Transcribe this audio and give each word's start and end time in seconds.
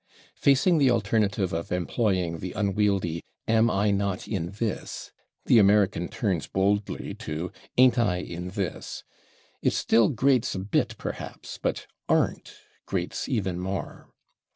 Facing 0.33 0.79
the 0.79 0.89
alternative 0.89 1.53
of 1.53 1.71
employing 1.71 2.39
the 2.39 2.53
unwieldy 2.53 3.21
"am 3.47 3.69
I 3.69 3.91
not 3.91 4.27
in 4.27 4.49
this?" 4.53 5.11
the 5.45 5.59
American 5.59 6.07
turns 6.07 6.47
boldly 6.47 7.13
to 7.19 7.51
"/ain't/ 7.77 7.99
I 7.99 8.17
in 8.17 8.49
this?" 8.49 9.03
It 9.61 9.73
still 9.73 10.09
grates 10.09 10.55
a 10.55 10.59
bit, 10.59 10.97
perhaps, 10.97 11.59
but 11.61 11.85
/aren't/ 12.09 12.51
grates 12.87 13.29
even 13.29 13.59
more. 13.59 14.09